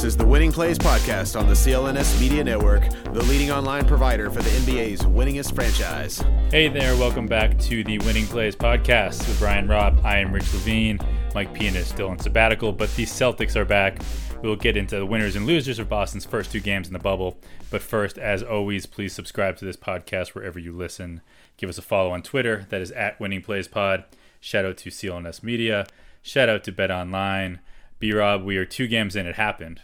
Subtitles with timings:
[0.00, 4.30] This is the Winning Plays Podcast on the CLNS Media Network, the leading online provider
[4.30, 6.24] for the NBA's winningest franchise.
[6.50, 10.00] Hey there, welcome back to the Winning Plays Podcast with Brian Robb.
[10.02, 11.00] I am Rich Levine.
[11.34, 14.00] Mike Pina is still on sabbatical, but the Celtics are back.
[14.40, 17.36] We'll get into the winners and losers of Boston's first two games in the bubble.
[17.70, 21.20] But first, as always, please subscribe to this podcast wherever you listen.
[21.58, 22.66] Give us a follow on Twitter.
[22.70, 24.04] That is at Winning Plays Pod.
[24.40, 25.86] Shout out to CLNS Media.
[26.22, 27.60] Shout out to Bet Online.
[27.98, 29.26] B Rob, we are two games in.
[29.26, 29.82] It happened.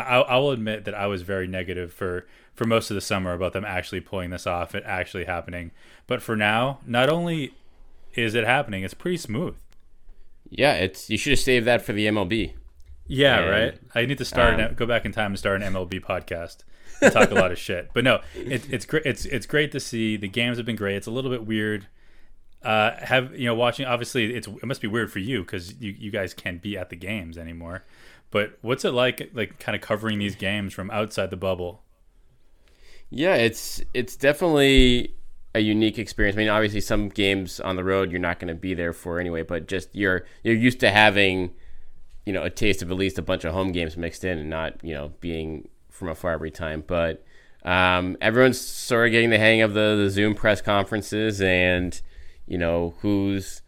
[0.00, 3.32] I, I will admit that I was very negative for, for most of the summer
[3.32, 5.70] about them actually pulling this off, it actually happening.
[6.06, 7.54] But for now, not only
[8.14, 9.54] is it happening, it's pretty smooth.
[10.48, 12.52] Yeah, it's you should have saved that for the MLB.
[13.06, 13.78] Yeah, And, right.
[13.94, 16.58] I need to start um, go back in time and start an MLB podcast.
[17.00, 19.04] And talk a lot of shit, but no, it, it's great.
[19.04, 20.16] It's it's great to see.
[20.16, 20.96] The games have been great.
[20.96, 21.88] It's a little bit weird.
[22.62, 23.86] Uh, have you know watching?
[23.86, 26.88] Obviously, it's it must be weird for you because you you guys can't be at
[26.90, 27.84] the games anymore.
[28.30, 31.82] But what's it like, like kind of covering these games from outside the bubble?
[33.10, 35.14] Yeah, it's it's definitely
[35.54, 36.36] a unique experience.
[36.36, 39.20] I mean, obviously, some games on the road you're not going to be there for
[39.20, 41.52] anyway, but just you're you're used to having,
[42.24, 44.50] you know, a taste of at least a bunch of home games mixed in, and
[44.50, 46.82] not you know being from afar every time.
[46.86, 47.24] But
[47.64, 52.00] um, everyone's sort of getting the hang of the, the Zoom press conferences, and
[52.46, 53.62] you know who's.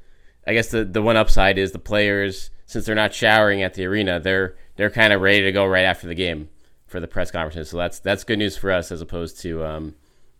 [0.46, 3.84] I guess the the one upside is the players since they're not showering at the
[3.86, 6.50] arena, they're they're kind of ready to go right after the game
[6.86, 7.70] for the press conferences.
[7.70, 9.94] So that's that's good news for us as opposed to um,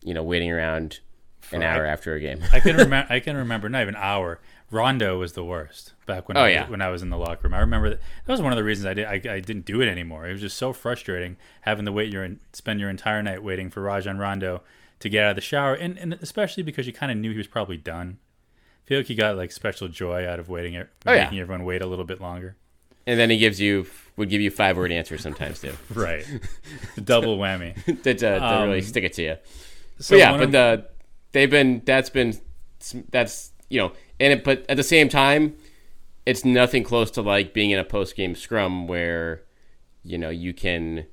[0.05, 1.01] you know waiting around
[1.51, 2.45] an hour I- after a game.
[2.53, 3.13] I can remember.
[3.13, 4.39] I can remember not even an hour.
[4.71, 6.37] Rondo was the worst back when.
[6.37, 6.69] Oh, I, yeah.
[6.69, 7.55] when I was in the locker room.
[7.55, 9.07] I remember that, that was one of the reasons I did.
[9.07, 10.29] I, I didn't do it anymore.
[10.29, 13.71] It was just so frustrating having to wait your and spend your entire night waiting
[13.71, 14.63] for Rajon Rondo
[15.01, 17.39] to get out of the shower, and, and especially because you kind of knew he
[17.39, 18.19] was probably done.
[18.89, 21.25] I feel like he got like special joy out of waiting, Oh, yeah.
[21.25, 22.57] making everyone wait a little bit longer.
[23.07, 25.75] and then he gives you would give you five word answers sometimes too.
[25.95, 26.25] Right,
[27.05, 27.77] double whammy.
[27.89, 29.37] uh, to really Um, stick it to you.
[29.99, 30.87] So but yeah, but of- the
[31.33, 32.35] they've been that's been
[33.11, 35.55] that's you know and it, but at the same time,
[36.25, 39.43] it's nothing close to like being in a post game scrum where
[40.03, 41.05] you know you can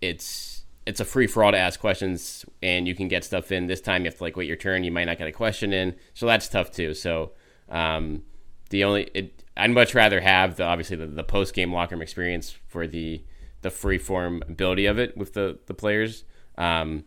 [0.00, 0.53] it's
[0.86, 3.66] it's a free for all to ask questions and you can get stuff in.
[3.66, 4.84] This time you have to like wait your turn.
[4.84, 6.94] You might not get a question in, so that's tough too.
[6.94, 7.32] So
[7.68, 8.22] um,
[8.70, 12.02] the only it, I'd much rather have the obviously the, the post game locker room
[12.02, 13.24] experience for the
[13.62, 16.24] the free form ability of it with the the players.
[16.58, 17.04] Um,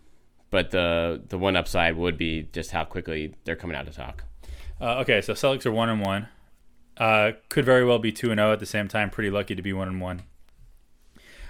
[0.49, 4.23] but the the one upside would be just how quickly they're coming out to talk.
[4.79, 6.27] Uh, okay, so Celtics are one and one.
[6.97, 9.09] Uh, could very well be two and zero at the same time.
[9.09, 10.23] Pretty lucky to be one and one.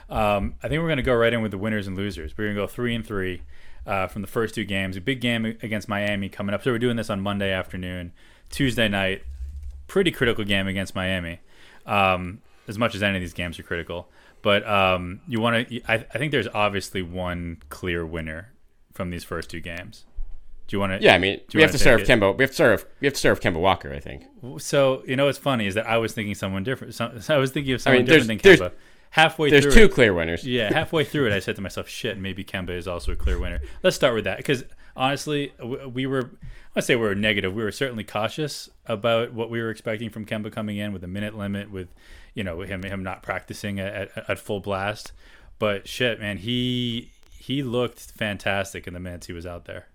[0.09, 2.38] Um, I think we're going to go right in with the winners and losers.
[2.38, 3.41] We're going to go three and three
[3.85, 4.97] uh, from the first two games.
[4.97, 6.63] A big game against Miami coming up.
[6.63, 8.13] So we're doing this on Monday afternoon,
[8.50, 9.23] Tuesday night.
[9.88, 11.40] Pretty critical game against Miami.
[11.85, 14.09] Um, as much as any of these games are critical,
[14.41, 15.81] but um, you want to.
[15.90, 18.51] I, I think there's obviously one clear winner
[18.94, 20.06] from these first two games.
[20.68, 21.01] Do you want to?
[21.01, 22.07] Yeah, I mean do we have wanna serve it?
[22.07, 22.38] Kemba.
[22.38, 22.85] We have to serve.
[23.00, 23.94] We have to serve Kemba Walker.
[23.94, 24.25] I think.
[24.57, 27.00] So you know what's funny is that I was thinking someone different.
[27.29, 28.74] I was thinking of I someone mean, different than Kemba.
[29.12, 30.45] Halfway through there's through two it, clear winners.
[30.45, 33.40] yeah, halfway through it, I said to myself, "Shit, maybe Kemba is also a clear
[33.40, 34.63] winner." Let's start with that because
[34.95, 35.54] honestly,
[35.92, 36.31] we were.
[36.75, 37.56] I say we were negative.
[37.56, 41.07] We were certainly cautious about what we were expecting from Kemba coming in with a
[41.07, 41.88] minute limit, with
[42.33, 45.12] you know him him not practicing at, at, at full blast.
[45.60, 49.88] But shit, man, he he looked fantastic in the minutes he was out there.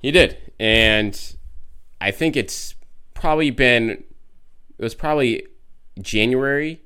[0.00, 1.36] He did, and
[2.00, 2.74] I think it's
[3.14, 5.46] probably been it was probably
[6.00, 6.82] January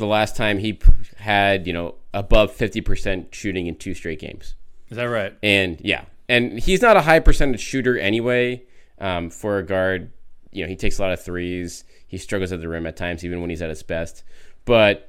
[0.00, 4.18] the last time he p- had you know above fifty percent shooting in two straight
[4.18, 4.56] games.
[4.88, 5.36] Is that right?
[5.42, 8.64] And yeah, and he's not a high percentage shooter anyway.
[8.98, 10.12] Um, for a guard,
[10.50, 11.84] you know, he takes a lot of threes.
[12.06, 14.24] He struggles at the rim at times, even when he's at his best.
[14.64, 15.08] But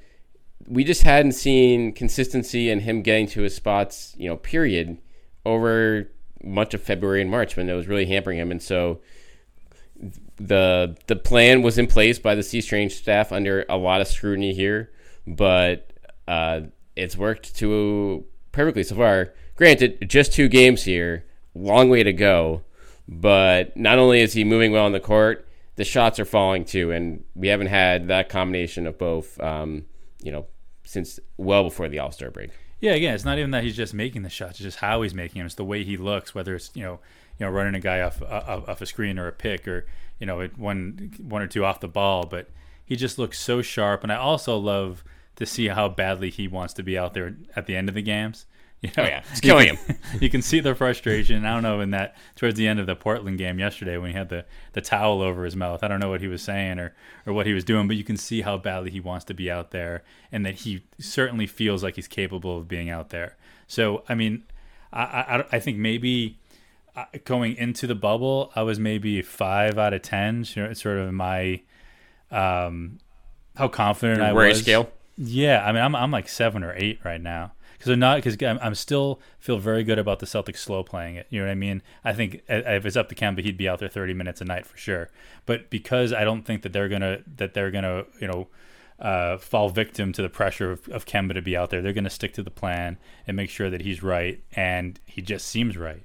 [0.68, 4.98] we just hadn't seen consistency in him getting to his spots, you know, period,
[5.46, 6.10] over
[6.44, 8.52] much of February and March when it was really hampering him.
[8.52, 9.02] And so
[10.38, 14.08] the the plan was in place by the C Strange staff under a lot of
[14.08, 14.92] scrutiny here,
[15.28, 15.92] but
[16.28, 16.62] uh,
[16.96, 19.34] it's worked to perfectly so far.
[19.56, 22.64] Granted, just two games here, long way to go.
[23.08, 25.46] But not only is he moving well on the court,
[25.76, 29.86] the shots are falling too, and we haven't had that combination of both, um,
[30.22, 30.46] you know,
[30.84, 32.52] since well before the All Star break.
[32.80, 35.14] Yeah, again, it's not even that he's just making the shots; it's just how he's
[35.14, 35.46] making them.
[35.46, 37.00] It's the way he looks, whether it's you know,
[37.42, 39.88] you know, running a guy off off, off a screen or a pick, or
[40.20, 42.24] you know, one one or two off the ball.
[42.28, 42.52] But
[42.86, 45.04] he just looks so sharp, and I also love
[45.38, 48.04] to see how badly he wants to be out there at the end of the
[48.04, 48.46] games.
[48.84, 49.98] You oh, know, oh yeah, it's killing can, him.
[50.22, 51.46] you can see the frustration.
[51.46, 54.18] I don't know in that towards the end of the Portland game yesterday when he
[54.18, 55.84] had the, the towel over his mouth.
[55.84, 56.96] I don't know what he was saying or
[57.28, 59.52] or what he was doing, but you can see how badly he wants to be
[59.52, 60.02] out there,
[60.32, 63.38] and that he certainly feels like he's capable of being out there.
[63.68, 64.46] So I mean,
[64.92, 66.40] I I, I think maybe
[67.26, 70.44] going into the bubble, I was maybe five out of ten.
[70.46, 71.62] Sort of my
[72.30, 73.00] um
[73.56, 74.60] how confident Your I was.
[74.60, 74.90] scale.
[75.18, 77.52] Yeah, I mean, I'm I'm like seven or eight right now
[77.82, 81.16] because I'm not because I'm, I'm, still feel very good about the Celtics slow playing
[81.16, 81.26] it.
[81.32, 81.82] You know what I mean?
[82.04, 84.68] I think if it's up to Kemba, he'd be out there 30 minutes a night
[84.68, 85.10] for sure.
[85.48, 88.48] But because I don't think that they're gonna that they're gonna you know
[89.00, 92.12] uh, fall victim to the pressure of, of Kemba to be out there, they're gonna
[92.12, 96.04] stick to the plan and make sure that he's right, and he just seems right.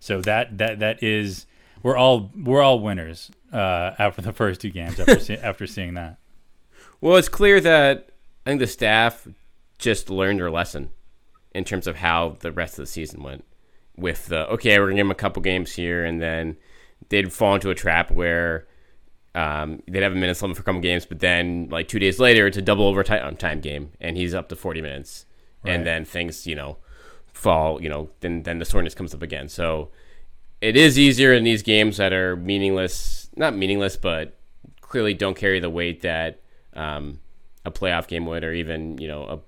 [0.00, 1.46] So that that that is
[1.82, 5.94] we're all we're all winners uh, after the first two games after see, after seeing
[5.94, 6.18] that.
[7.00, 8.10] Well, it's clear that
[8.44, 9.26] I think the staff
[9.78, 10.90] just learned their lesson
[11.54, 13.44] in terms of how the rest of the season went.
[13.96, 16.56] With the okay, we're gonna give them a couple games here, and then
[17.08, 18.66] they'd fall into a trap where
[19.34, 22.18] um, they'd have a minutes limit for a couple games, but then like two days
[22.18, 25.26] later, it's a double overtime time game, and he's up to forty minutes,
[25.64, 25.74] right.
[25.74, 26.78] and then things you know
[27.38, 29.48] fall, you know, then then the soreness comes up again.
[29.48, 29.90] So
[30.60, 34.36] it is easier in these games that are meaningless, not meaningless, but
[34.80, 36.40] clearly don't carry the weight that
[36.74, 37.20] um,
[37.64, 39.42] a playoff game would, or even you know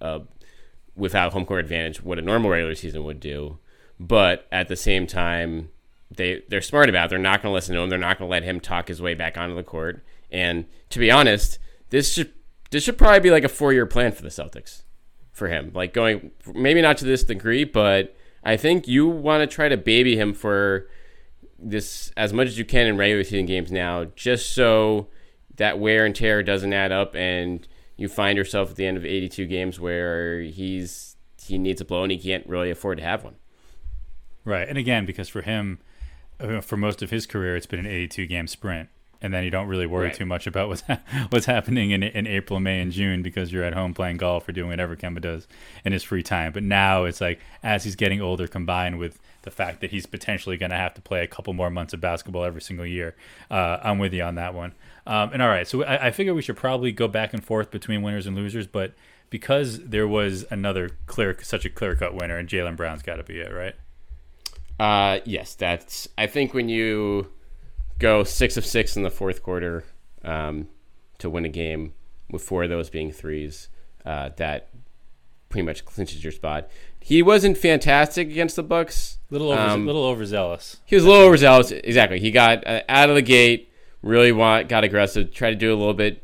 [0.00, 0.22] a, a
[0.96, 3.58] without home court advantage what a normal regular season would do.
[4.00, 5.68] But at the same time,
[6.10, 7.06] they they're smart about.
[7.06, 7.10] It.
[7.10, 7.90] They're not going to listen to him.
[7.90, 10.02] They're not going to let him talk his way back onto the court.
[10.30, 11.58] And to be honest,
[11.90, 12.32] this should
[12.70, 14.83] this should probably be like a four year plan for the Celtics,
[15.34, 15.70] for him.
[15.74, 19.76] Like going maybe not to this degree, but I think you want to try to
[19.76, 20.88] baby him for
[21.58, 25.08] this as much as you can in regular season games now, just so
[25.56, 29.04] that wear and tear doesn't add up and you find yourself at the end of
[29.04, 33.24] 82 games where he's he needs a blow and he can't really afford to have
[33.24, 33.36] one.
[34.44, 35.78] Right, and again, because for him,
[36.38, 38.88] uh, for most of his career, it's been an 82 game sprint,
[39.24, 40.14] and then you don't really worry right.
[40.14, 41.00] too much about what's ha-
[41.30, 44.52] what's happening in in April, May, and June because you're at home playing golf or
[44.52, 45.48] doing whatever Kemba does
[45.84, 46.52] in his free time.
[46.52, 50.58] But now it's like as he's getting older, combined with the fact that he's potentially
[50.58, 53.16] going to have to play a couple more months of basketball every single year,
[53.50, 54.74] uh, I'm with you on that one.
[55.06, 57.70] Um, and all right, so I, I figure we should probably go back and forth
[57.70, 58.94] between winners and losers, but
[59.30, 63.22] because there was another clear, such a clear cut winner, and Jaylen Brown's got to
[63.22, 63.74] be it, right?
[64.78, 66.08] Uh, yes, that's.
[66.16, 67.30] I think when you
[67.98, 69.84] go six of six in the fourth quarter
[70.24, 70.68] um,
[71.18, 71.94] to win a game,
[72.30, 73.68] with four of those being threes,
[74.04, 74.68] uh, that
[75.48, 76.68] pretty much clinches your spot.
[77.00, 79.18] He wasn't fantastic against the Bucks.
[79.30, 80.78] Little over, um, little overzealous.
[80.86, 81.70] He was a little overzealous.
[81.70, 82.18] Exactly.
[82.18, 83.70] He got uh, out of the gate
[84.02, 86.22] really want got aggressive, tried to do a little bit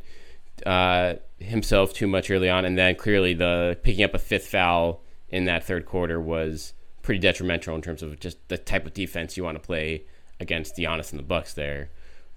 [0.66, 5.02] uh, himself too much early on, and then clearly the picking up a fifth foul
[5.28, 9.36] in that third quarter was pretty detrimental in terms of just the type of defense
[9.36, 10.04] you want to play
[10.40, 11.90] against Giannis and the Bucks there.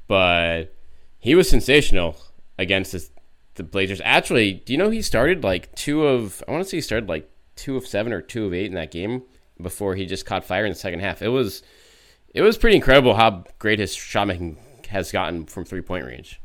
[0.08, 0.76] But
[1.20, 2.18] he was sensational
[2.60, 2.96] against
[3.56, 4.02] the Blazers.
[4.04, 7.10] Actually, do you know he started like two of I want to say he started
[7.10, 9.24] like two of seven or two of eight in that game
[9.62, 11.22] before he just caught fire in the second half.
[11.22, 11.64] It was
[12.34, 14.58] it was pretty incredible how great his shot making
[14.90, 16.42] has gotten from three point range.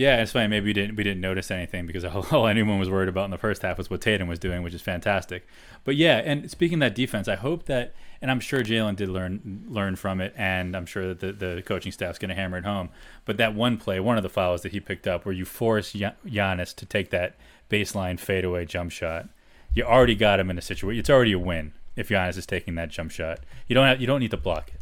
[0.00, 0.48] Yeah, it's funny.
[0.48, 3.36] Maybe we didn't we didn't notice anything because all anyone was worried about in the
[3.36, 5.46] first half was what Tatum was doing, which is fantastic.
[5.84, 7.92] But yeah, and speaking of that defense, I hope that,
[8.22, 11.62] and I'm sure Jaylen did learn learn from it, and I'm sure that the, the
[11.62, 12.88] coaching staff's going to hammer it home.
[13.26, 15.92] But that one play, one of the fouls that he picked up, where you force
[15.92, 17.36] Giannis to take that
[17.68, 19.28] baseline fadeaway jump shot,
[19.74, 20.98] you already got him in a situation.
[20.98, 23.40] It's already a win if Giannis is taking that jump shot.
[23.68, 24.80] You don't have, you don't need to block it.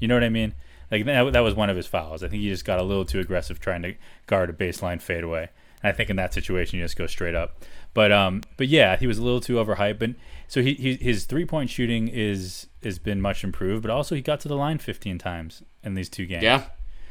[0.00, 0.54] You know what I mean?
[0.90, 2.22] Like that, that was one of his fouls.
[2.22, 3.94] I think he just got a little too aggressive trying to
[4.26, 5.50] guard a baseline fadeaway.
[5.82, 7.62] And I think in that situation you just go straight up.
[7.94, 9.98] But um, but yeah, he was a little too overhyped.
[9.98, 10.10] But
[10.46, 13.82] so he, he his three point shooting is has been much improved.
[13.82, 16.42] But also he got to the line 15 times in these two games.
[16.42, 16.64] Yeah,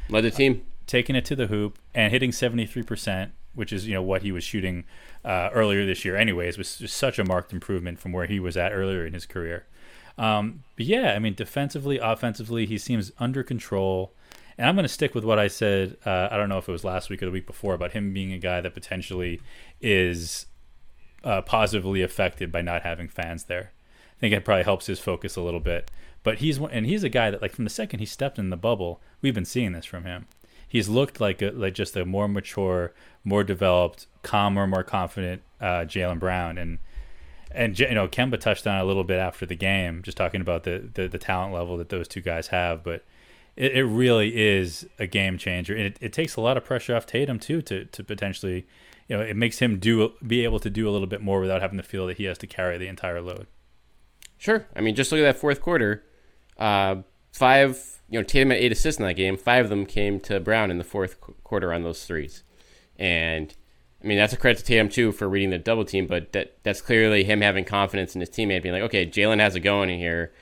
[0.08, 0.62] led the team.
[0.64, 4.22] Uh, taking it to the hoop and hitting 73 percent which is you know what
[4.22, 4.84] he was shooting
[5.24, 6.16] uh, earlier this year.
[6.16, 9.26] Anyways, was just such a marked improvement from where he was at earlier in his
[9.26, 9.66] career.
[10.18, 14.12] Um, but yeah, I mean, defensively, offensively, he seems under control.
[14.58, 15.96] And I'm going to stick with what I said.
[16.04, 18.12] Uh, I don't know if it was last week or the week before about him
[18.12, 19.40] being a guy that potentially
[19.80, 20.46] is
[21.22, 23.72] uh, positively affected by not having fans there.
[24.16, 25.90] I think it probably helps his focus a little bit.
[26.24, 28.56] But he's and he's a guy that like from the second he stepped in the
[28.56, 30.26] bubble, we've been seeing this from him.
[30.66, 32.92] He's looked like a, like just a more mature,
[33.24, 36.78] more developed, calmer, more confident uh, Jaylen Brown, and
[37.50, 40.64] and you know Kemba touched on a little bit after the game, just talking about
[40.64, 43.04] the the, the talent level that those two guys have, but
[43.56, 45.74] it, it really is a game changer.
[45.74, 48.66] And it, it takes a lot of pressure off Tatum too to to potentially,
[49.08, 51.60] you know, it makes him do be able to do a little bit more without
[51.60, 53.46] having to feel that he has to carry the entire load.
[54.38, 54.66] Sure.
[54.76, 56.04] I mean, just look at that fourth quarter.
[56.56, 57.02] Uh,
[57.32, 59.36] five, you know, Tatum had eight assists in that game.
[59.36, 62.44] Five of them came to Brown in the fourth quarter on those threes.
[62.96, 63.54] And
[64.02, 66.58] I mean, that's a credit to Tatum too for reading the double team, but that
[66.62, 69.90] that's clearly him having confidence in his teammate, being like, okay, Jaylen has it going
[69.90, 70.32] in here.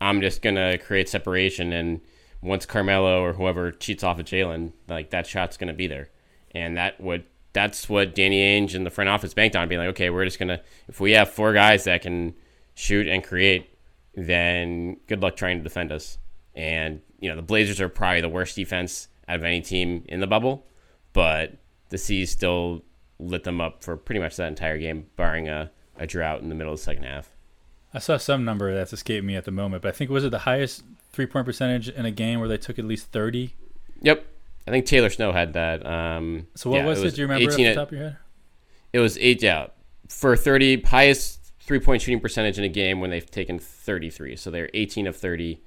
[0.00, 2.00] I'm just gonna create separation and
[2.42, 6.10] once Carmelo or whoever cheats off of Jaylen, like that shot's to be there,
[6.52, 9.90] and that would that's what Danny Ainge and the front office banked on, being like,
[9.90, 12.34] okay, we're just gonna if we have four guys that can
[12.74, 13.70] shoot and create,
[14.14, 16.18] then good luck trying to defend us.
[16.54, 20.20] And you know the Blazers are probably the worst defense out of any team in
[20.20, 20.66] the bubble,
[21.12, 21.54] but
[21.88, 22.82] the C's still
[23.18, 26.54] lit them up for pretty much that entire game, barring a, a drought in the
[26.54, 27.30] middle of the second half.
[27.92, 30.30] I saw some number that's escaped me at the moment, but I think was it
[30.30, 33.54] the highest three point percentage in a game where they took at least thirty.
[34.02, 34.26] Yep,
[34.66, 35.86] I think Taylor Snow had that.
[35.86, 37.14] Um, so what yeah, was it, was?
[37.14, 38.16] Do you remember off the top of your head?
[38.92, 39.42] It was eight.
[39.42, 39.68] Yeah,
[40.08, 44.34] for thirty highest three point shooting percentage in a game when they've taken thirty three.
[44.34, 45.62] So they're eighteen of thirty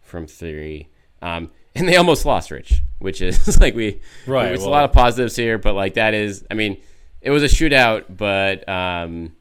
[0.00, 0.88] from three.
[1.20, 4.52] Um, and they almost lost Rich, which is like we right.
[4.52, 6.80] It's well, a lot of positives here, but like that is, I mean,
[7.20, 9.32] it was a shootout, but um,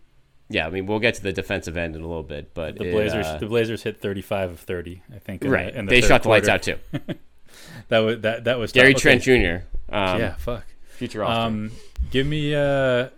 [0.49, 2.91] yeah, I mean, we'll get to the defensive end in a little bit, but the
[2.91, 5.43] Blazers, uh, the Blazers hit 35 of 30, I think.
[5.43, 6.77] right, the, the they shot the lights out too.
[7.89, 9.65] that was that that was Gary Trent Jr.
[9.89, 10.65] Um, yeah, fuck.
[10.89, 11.41] Future roster.
[11.41, 11.71] Um,
[12.11, 13.09] give me uh,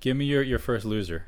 [0.00, 1.26] give me your your first loser.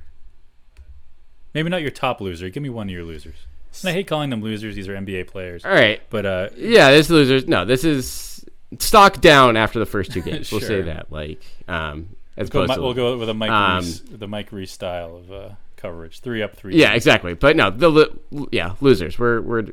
[1.55, 2.49] Maybe not your top loser.
[2.49, 3.35] Give me one of your losers.
[3.83, 4.75] And I hate calling them losers.
[4.75, 5.65] These are NBA players.
[5.65, 7.47] All right, but uh, yeah, this losers.
[7.47, 8.32] No, this is
[8.79, 10.49] stock down after the first two games.
[10.49, 10.59] sure.
[10.59, 11.11] We'll say that.
[11.11, 14.73] Like, um, as we'll, go, we'll go with a Mike um, Reiss, the Mike Reiss
[14.73, 16.21] style of uh, coverage.
[16.21, 16.77] Three up, three.
[16.77, 16.97] Yeah, down.
[16.97, 17.35] exactly.
[17.35, 18.19] But no, the
[18.51, 19.19] yeah losers.
[19.19, 19.67] We're we're.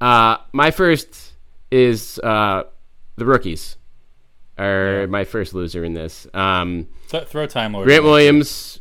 [0.00, 1.34] Uh, my first
[1.70, 2.64] is uh,
[3.16, 3.76] the rookies.
[4.58, 5.06] Are yeah.
[5.06, 6.26] my first loser in this.
[6.34, 7.86] Um, Th- throw time Lord.
[7.86, 8.80] Grant Williams.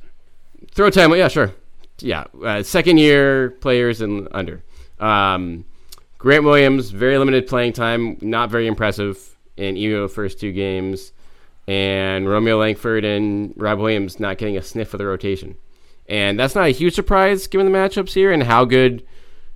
[0.71, 1.13] Throw time.
[1.15, 1.53] Yeah, sure.
[1.99, 4.63] Yeah, uh, second year players and under.
[4.99, 5.65] Um,
[6.19, 10.51] Grant Williams, very limited playing time, not very impressive in either of the first two
[10.51, 11.13] games
[11.67, 15.55] and Romeo Langford and Rob Williams not getting a sniff of the rotation.
[16.07, 19.05] And that's not a huge surprise given the matchups here and how good,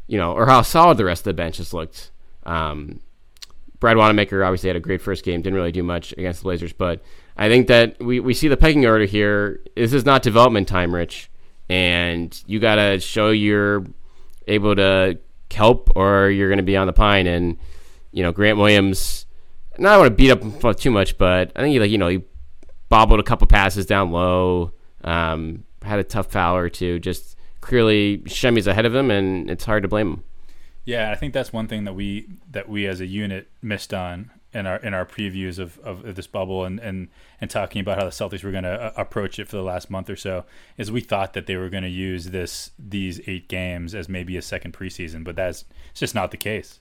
[0.08, 2.12] you know, or how solid the rest of the bench has looked.
[2.46, 3.02] Um,
[3.80, 6.72] Brad Wanamaker obviously had a great first game, didn't really do much against the Blazers,
[6.72, 7.02] but
[7.36, 9.60] I think that we, we see the pecking order here.
[9.76, 11.30] This is not development time, Rich,
[11.68, 13.86] and you got to show you're
[14.48, 15.18] able to
[15.54, 17.28] help or you're going to be on the pine.
[17.28, 17.58] And,
[18.12, 19.26] you know, Grant Williams
[19.78, 21.98] not I want to beat up him too much, but I think he like you
[21.98, 22.24] know he
[22.90, 27.00] bobbled a couple passes down low, um, had a tough foul or two.
[27.00, 30.24] Just clearly Semi's ahead of him, and it's hard to blame him.
[30.86, 34.32] Yeah, I think that's one thing that we that we as a unit missed on
[34.54, 37.10] in our in our previews of, of this bubble and, and
[37.42, 39.90] and talking about how the Celtics were going to uh, approach it for the last
[39.90, 40.46] month or so
[40.78, 44.38] is we thought that they were going to use this these eight games as maybe
[44.38, 46.80] a second preseason, but that's just not the case.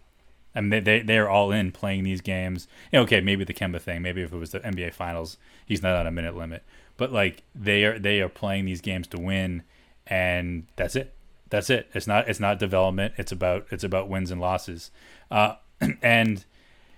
[0.55, 2.69] I mean, they, they, they're all in playing these games.
[2.93, 5.83] You know, okay, maybe the Kemba thing, maybe if it was the NBA Finals, he's
[5.83, 6.63] not on a minute limit.
[6.97, 9.63] But like they are they are playing these games to win,
[10.07, 11.15] and that's it.
[11.49, 11.89] That's it.
[11.95, 13.15] It's not it's not development.
[13.17, 14.91] It's about it's about wins and losses.
[15.31, 15.55] Uh,
[16.03, 16.45] and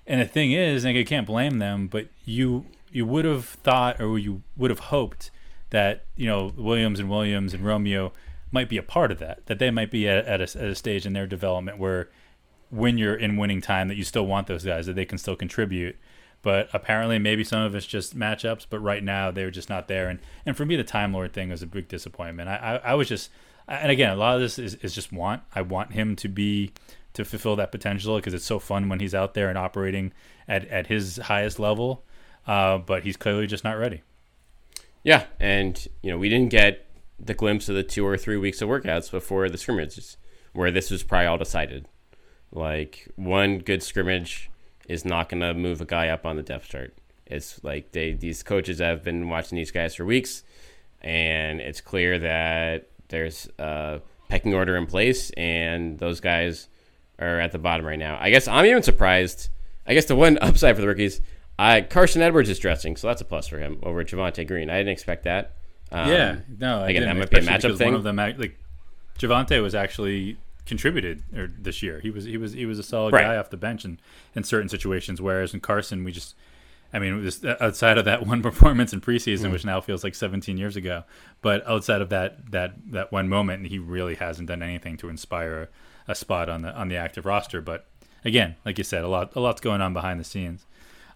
[0.06, 4.00] and the thing is, and I can't blame them, but you you would have thought
[4.00, 5.30] or you would have hoped
[5.70, 8.12] that you know Williams and Williams and Romeo
[8.50, 9.46] might be a part of that.
[9.46, 12.08] That they might be at, at, a, at a stage in their development where
[12.70, 15.37] when you're in winning time that you still want those guys that they can still
[15.37, 15.96] contribute.
[16.42, 18.66] But apparently, maybe some of it's just matchups.
[18.68, 20.08] But right now, they're just not there.
[20.08, 22.49] And and for me, the Time Lord thing was a big disappointment.
[22.50, 23.30] I I, I was just
[23.66, 25.42] and again, a lot of this is, is just want.
[25.54, 26.73] I want him to be
[27.14, 30.12] to fulfill that potential because it's so fun when he's out there and operating
[30.47, 32.04] at, at his highest level.
[32.47, 34.02] Uh, but he's clearly just not ready.
[35.02, 36.87] Yeah, and you know we didn't get
[37.18, 40.16] the glimpse of the two or three weeks of workouts before the scrimmages,
[40.52, 41.87] where this was probably all decided.
[42.52, 44.50] Like one good scrimmage
[44.88, 46.94] is not going to move a guy up on the depth chart.
[47.26, 50.42] It's like they these coaches have been watching these guys for weeks,
[51.00, 56.68] and it's clear that there's a pecking order in place, and those guys
[57.18, 58.18] are at the bottom right now.
[58.21, 59.49] I guess I'm even surprised.
[59.87, 61.21] I guess the one upside for the rookies,
[61.59, 64.71] I Carson Edwards is dressing, so that's a plus for him over Javonte Green.
[64.71, 65.52] I didn't expect that.
[65.92, 67.88] Um, yeah, no, I again, didn't, that might be a matchup thing.
[67.88, 68.59] One of them, like
[69.18, 72.00] Javonte, was actually contributed or this year.
[72.00, 73.23] He was he was he was a solid Right.
[73.25, 73.99] guy off the bench in,
[74.35, 75.21] in certain situations.
[75.21, 76.35] Whereas in Carson, we just,
[76.92, 79.52] I mean, it was outside of that one performance in preseason, Mm.
[79.52, 81.04] which now feels like 17 years ago.
[81.42, 85.68] But outside of that that that one moment, he really hasn't done anything to inspire
[86.08, 87.61] a, spot on the on the active roster.
[87.61, 87.87] But
[88.25, 90.66] again, like you said, a lot a lot's going on behind the scenes.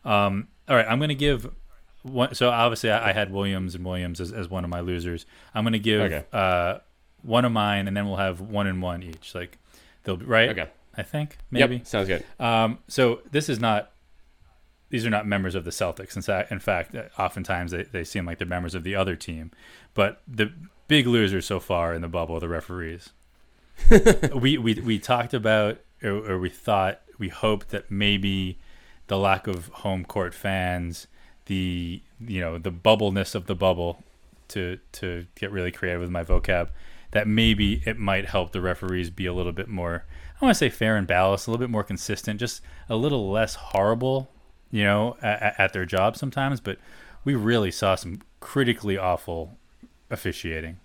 [0.05, 1.51] Um, all right, I'm going to give
[2.03, 2.35] one.
[2.35, 5.27] So obviously, I, I had Williams and Williams as, as one of my losers.
[5.55, 6.25] I'm going to give Okay.
[6.33, 6.79] uh,
[7.23, 9.35] one of mine, and then we'll have one and one each.
[9.35, 9.59] Like
[10.05, 10.51] they'll be right.
[10.51, 10.69] Okay.
[10.97, 11.77] I think maybe.
[11.77, 12.25] Yep, sounds good.
[12.41, 13.93] Um, so this is not.
[14.91, 16.17] These are not members of the Celtics.
[16.17, 19.17] In fact, in fact, uh, oftentimes they, they seem like they're members of the other
[19.17, 19.51] team.
[19.93, 20.51] But the
[20.89, 23.11] big losers so far in the bubble are the referees.
[24.35, 28.59] we, we we talked about, or, or we thought, we hoped that maybe
[29.07, 31.07] the lack of home court fans,
[31.47, 34.03] the you know the bubbleness of the bubble,
[34.49, 36.69] to to get really creative with my vocab,
[37.13, 40.05] that maybe it might help the referees be a little bit more.
[40.41, 43.31] I want to say fair and balanced, a little bit more consistent, just a little
[43.31, 44.31] less horrible,
[44.71, 46.61] you know, at, at their job sometimes.
[46.61, 46.79] But
[47.25, 49.59] we really saw some critically awful
[50.11, 50.79] officiating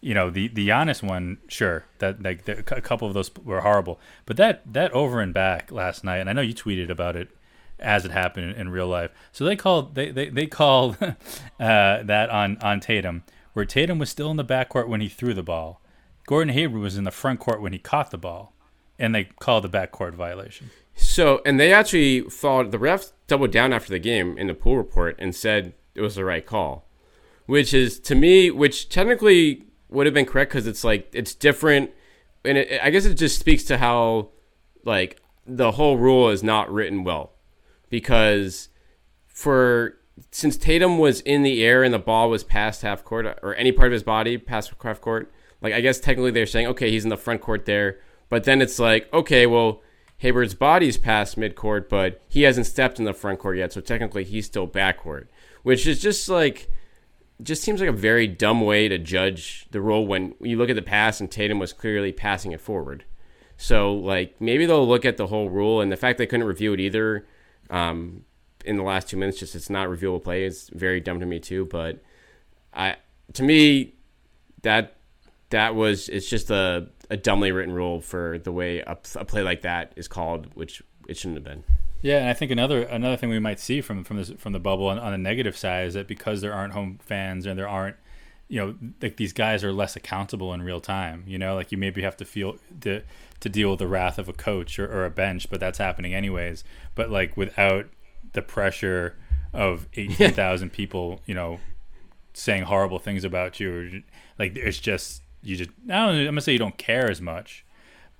[0.00, 3.62] you know the the Giannis one, sure that like the, a couple of those were
[3.62, 7.16] horrible, but that that over and back last night, and I know you tweeted about
[7.16, 7.30] it
[7.78, 9.10] as it happened in, real life.
[9.32, 11.14] So they called they they they called uh,
[11.58, 15.42] that on on Tatum, where Tatum was still in the backcourt when he threw the
[15.42, 15.80] ball.
[16.26, 18.52] Gordon Hayward was in the front court when he caught the ball,
[18.98, 20.70] and they called the backcourt violation.
[20.94, 24.76] So, and they actually followed the refs doubled down after the game in the pool
[24.76, 26.86] report and said it was the right call,
[27.46, 31.90] which is to me, which technically would have been correct because it's like it's different,
[32.44, 34.30] and it, I guess it just speaks to how
[34.84, 37.32] like the whole rule is not written well,
[37.88, 38.68] because
[39.26, 39.96] for
[40.30, 43.72] since Tatum was in the air and the ball was past half court or any
[43.72, 47.04] part of his body past half court, like I guess technically they're saying okay he's
[47.04, 47.98] in the front court there,
[48.28, 49.82] but then it's like okay well
[50.18, 54.24] Hayward's body's past midcourt, but he hasn't stepped in the front court yet, so technically
[54.24, 55.28] he's still backcourt,
[55.62, 56.68] which is just like
[57.42, 60.76] just seems like a very dumb way to judge the role when you look at
[60.76, 63.04] the pass and Tatum was clearly passing it forward.
[63.56, 66.72] So like maybe they'll look at the whole rule and the fact they couldn't review
[66.72, 67.26] it either
[67.70, 68.24] um,
[68.64, 69.38] in the last two minutes.
[69.38, 70.44] Just it's not reviewable play.
[70.44, 71.66] It's very dumb to me too.
[71.66, 72.02] But
[72.72, 72.96] I
[73.34, 73.94] to me
[74.62, 74.96] that
[75.50, 79.42] that was it's just a, a dumbly written rule for the way a, a play
[79.42, 81.64] like that is called, which it shouldn't have been.
[82.00, 84.60] Yeah, and I think another another thing we might see from from this from the
[84.60, 87.68] bubble on, on the negative side is that because there aren't home fans and there
[87.68, 87.96] aren't,
[88.46, 91.24] you know, like these guys are less accountable in real time.
[91.26, 93.02] You know, like you maybe have to feel to
[93.40, 96.14] to deal with the wrath of a coach or, or a bench, but that's happening
[96.14, 96.62] anyways.
[96.94, 97.86] But like without
[98.32, 99.16] the pressure
[99.52, 101.58] of eighteen thousand people, you know,
[102.32, 103.90] saying horrible things about you, or
[104.38, 107.64] like it's just you just I don't I'm gonna say you don't care as much,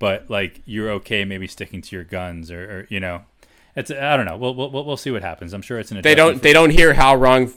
[0.00, 3.22] but like you're okay maybe sticking to your guns or, or you know
[3.78, 4.36] it's I don't know.
[4.36, 5.52] We'll, we'll we'll see what happens.
[5.52, 7.52] I'm sure it's an They don't they don't hear how wrong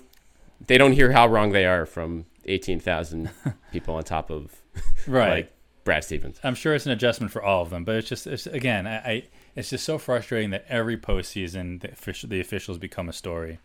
[0.68, 3.32] they don't hear how wrong they are from eighteen thousand
[3.72, 4.62] people on top of
[5.08, 5.30] right.
[5.30, 5.54] like
[5.84, 6.40] Brad Stevens.
[6.44, 8.98] I'm sure it's an adjustment for all of them, but it's just it's, again, I,
[8.98, 9.24] I
[9.56, 13.58] it's just so frustrating that every postseason the, official, the officials become a story,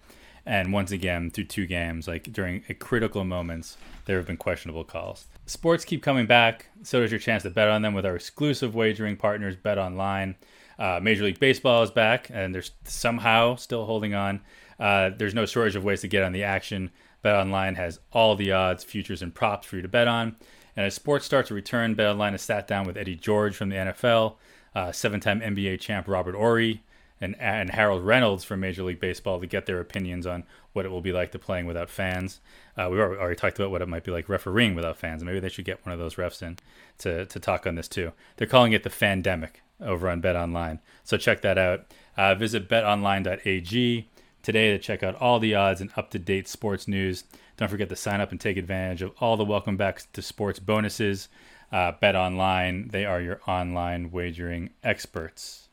[0.47, 5.27] and once again through two games, like during critical moments, there have been questionable calls.
[5.45, 8.75] Sports keep coming back, so does your chance to bet on them with our exclusive
[8.75, 10.37] wagering partners, Bet Online.
[10.79, 14.41] Uh, Major League Baseball is back, and they're somehow still holding on.
[14.79, 16.91] Uh, there's no shortage of ways to get on the action.
[17.25, 20.37] BetOnline has all the odds, futures, and props for you to bet on.
[20.77, 23.77] And as sports start to return, BetOnline has sat down with Eddie George from the
[23.77, 24.35] NFL,
[24.75, 26.83] uh, seven-time NBA champ Robert Horry,
[27.19, 30.91] and, and Harold Reynolds from Major League Baseball to get their opinions on what it
[30.91, 32.41] will be like to playing without fans.
[32.77, 35.25] Uh, we already talked about what it might be like refereeing without fans.
[35.25, 36.59] Maybe they should get one of those refs in
[36.99, 38.13] to, to talk on this too.
[38.37, 40.81] They're calling it the Fandemic over on BetOnline.
[41.05, 41.87] So check that out.
[42.17, 44.09] Uh, visit betonline.ag
[44.43, 47.25] today to check out all the odds and up to date sports news.
[47.57, 50.59] Don't forget to sign up and take advantage of all the welcome back to sports
[50.59, 51.29] bonuses.
[51.73, 55.69] Uh, Bet Online, they are your online wagering experts.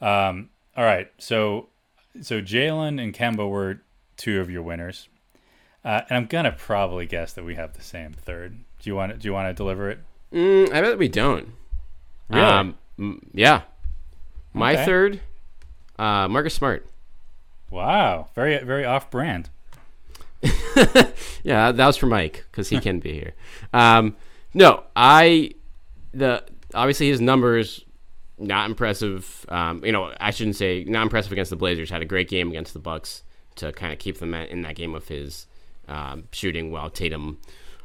[0.00, 1.68] Um, all right, so
[2.22, 3.82] so Jaylen and Kemba were
[4.16, 5.08] two of your winners,
[5.84, 8.64] uh, and I'm gonna probably guess that we have the same third.
[8.80, 9.98] Do you want to, do you want to deliver it?
[10.32, 11.52] Mm, I bet we don't.
[12.30, 12.42] Really?
[12.42, 13.62] Um, mm, yeah.
[14.52, 14.84] My Okay.
[14.84, 15.20] third,
[15.98, 16.86] uh, Marcus Smart.
[17.70, 19.50] Wow, very very off brand.
[21.42, 23.34] yeah, that was for Mike because he can be here.
[23.72, 24.16] Um,
[24.54, 25.52] no, I
[26.12, 27.84] the obviously his numbers
[28.38, 29.44] not impressive.
[29.48, 31.90] Um, you know, I shouldn't say not impressive against the Blazers.
[31.90, 33.22] Had a great game against the Bucks
[33.56, 35.46] to kind of keep them in that game of his
[35.88, 37.38] um, shooting while Tatum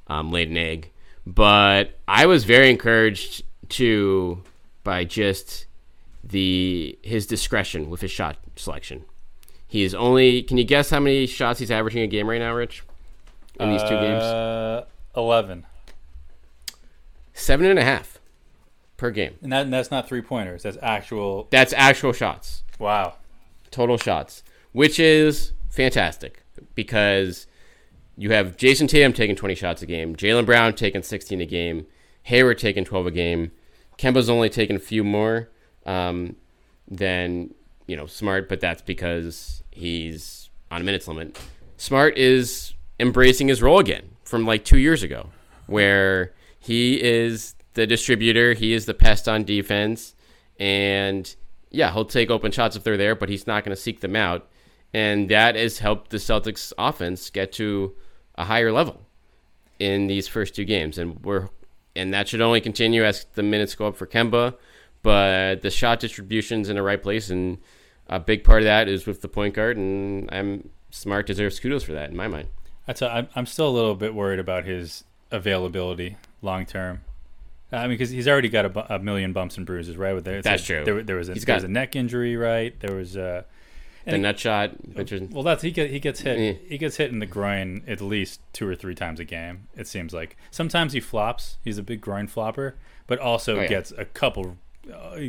[0.07, 0.91] um, laid an egg.
[1.25, 4.43] But I was very encouraged to
[4.83, 5.65] by just
[6.23, 9.05] the his discretion with his shot selection.
[9.67, 10.43] He is only.
[10.43, 12.83] Can you guess how many shots he's averaging a game right now, Rich?
[13.59, 15.65] In these two games, Uh, Eleven,
[17.33, 18.19] seven and a half
[18.97, 19.35] per game.
[19.41, 20.63] and, that, and that's not three pointers.
[20.63, 21.47] That's actual.
[21.51, 23.15] That's actual shots, Wow.
[23.71, 26.43] total shots, which is fantastic
[26.75, 27.47] because
[28.17, 31.85] you have Jayson Tatum taking 20 shots a game, Jaylen Brown taking 16 a game,
[32.23, 33.51] Hayward taking 12 a game,
[34.01, 35.49] Kemba's only taken a few more
[35.85, 36.35] um,
[36.89, 37.53] than
[37.85, 41.39] you know Smart, but that's because he's on a minutes limit.
[41.77, 45.29] Smart is embracing his role again from like two years ago,
[45.67, 50.15] where he is the distributor, he is the pest on defense,
[50.59, 51.35] and
[51.69, 54.15] yeah, he'll take open shots if they're there, but he's not going to seek them
[54.15, 54.49] out,
[54.95, 57.95] and that has helped the Celtics offense get to
[58.33, 59.01] a higher level
[59.77, 61.49] in these first two games, and we're
[61.95, 64.55] and that should only continue as the minutes go up for Kemba.
[65.03, 67.57] But the shot distribution's in the right place, and
[68.07, 71.83] a big part of that is with the point guard, and I'm smart deserves kudos
[71.83, 72.49] for that in my mind.
[72.85, 77.01] That's a, I'm, I'm still a little bit worried about his availability long term.
[77.71, 80.13] I mean, because he's already got a, a million bumps and bruises, right?
[80.13, 80.83] With there, That's true.
[80.83, 82.77] There, there was a, He's there was got- a neck injury, right?
[82.81, 83.45] There was a
[84.05, 84.71] The nut shot,
[85.31, 86.67] well, that's he get, he gets hit Yeah.
[86.67, 89.67] he gets hit in the groin at least two or three times a game.
[89.75, 91.57] It seems like sometimes he flops.
[91.63, 92.75] He's a big groin flopper,
[93.07, 93.67] but also Oh, yeah.
[93.67, 94.57] gets a couple.
[94.91, 95.19] Uh,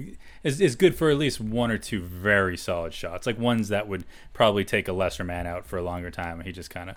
[0.42, 3.86] is is good for at least one or two very solid shots, like ones that
[3.86, 6.88] would probably take a lesser man out for a longer time, and he just kind
[6.88, 6.96] of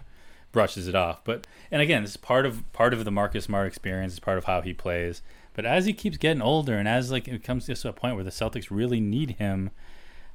[0.53, 1.21] brushes it off.
[1.25, 4.13] But and again, this is part of part of the Marcus Smart experience.
[4.13, 5.21] It's part of how he plays.
[5.53, 8.23] But as he keeps getting older, and as like it comes to a point where
[8.23, 9.71] the Celtics really need him,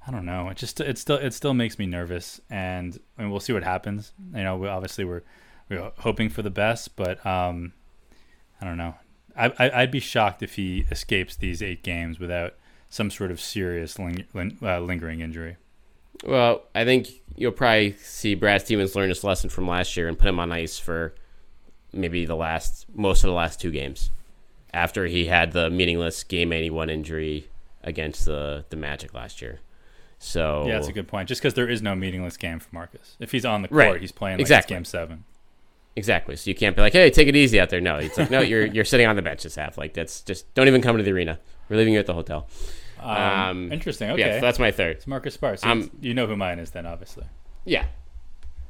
[0.06, 0.48] I don't know.
[0.48, 4.12] It just it still it still makes me nervous, and mean, we'll see what happens.
[4.34, 5.22] You know, we obviously we're
[5.68, 7.72] we're hoping for the best, but um,
[8.60, 8.94] I don't know.
[9.36, 12.54] I, I I'd be shocked if he escapes these eight games without
[12.88, 15.56] some sort of serious ling- lin- uh, lingering injury.
[16.24, 16.62] well.
[16.74, 20.28] I think you'll probably see Brad Stevens learn his lesson from last year and put
[20.28, 21.14] him on ice for
[21.92, 24.10] maybe the last most of the last two games
[24.72, 27.48] after he had the meaningless game 81 injury
[27.84, 29.60] against the the Magic last year.
[30.22, 31.28] So Yeah, that's a good point.
[31.28, 34.00] Just because there is no meaningless game for Marcus, if he's on the court, Right.
[34.00, 34.76] he's playing like Exactly.
[34.76, 35.24] game seven.
[35.96, 36.36] Exactly.
[36.36, 38.40] So you can't be like, "Hey, take it easy out there." No, it's like, "No,
[38.40, 41.02] you're you're sitting on the bench this half." Like that's just don't even come to
[41.02, 41.38] the arena.
[41.68, 42.48] We're leaving you at the hotel.
[43.00, 44.08] Um, Um, interesting.
[44.08, 44.96] Yeah, Okay, so that's my third.
[44.98, 45.60] it's Marcus Smart.
[45.60, 47.24] So Um, you know who mine is then, obviously.
[47.64, 47.84] Yeah,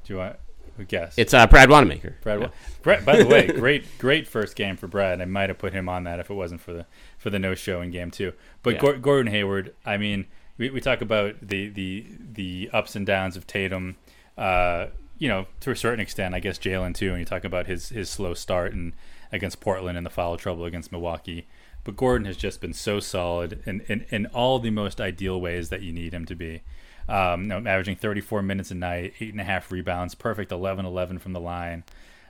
[0.04, 0.36] Do you want
[0.78, 1.14] to guess?
[1.18, 2.16] it's uh, Brad Wanamaker.
[2.22, 2.40] Brad.
[2.40, 2.48] Yeah.
[2.82, 3.04] Brad.
[3.04, 5.20] By the way, great, great first game for Brad.
[5.20, 6.86] I might have put him on that if it wasn't for the
[7.18, 8.32] for the no show in game two.
[8.62, 8.80] But Yeah.
[8.80, 9.74] Gor- Gordon Hayward.
[9.84, 10.26] I mean,
[10.61, 13.96] we, we talk about the the the ups and downs of Tatum.
[14.37, 14.87] Uh,
[15.18, 17.11] you know, to a certain extent, I guess Jaylen too.
[17.11, 18.92] And you talk about his his slow start and
[19.33, 21.49] against Portland and the foul trouble against Milwaukee.
[21.83, 25.70] But Gordon has just been so solid in, in, in all the most ideal ways
[25.70, 26.62] that you need him to be.
[27.09, 31.20] Um, no, averaging 34 minutes a night, eight and a half rebounds, perfect 11 11
[31.20, 31.85] from the line,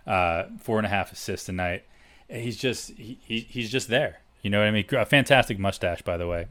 [0.07, 1.85] uh, four and a half assists a night.
[2.29, 4.21] He's just he, he, he's just there.
[4.41, 4.85] You know what I mean?
[4.93, 6.47] A fantastic mustache, by the way.